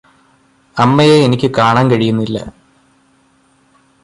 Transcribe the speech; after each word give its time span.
അമ്മയെ 0.77 1.17
എനിക്ക് 1.23 1.51
കാണാൻ 1.57 1.91
കഴിയുന്നില്ല 1.91 2.37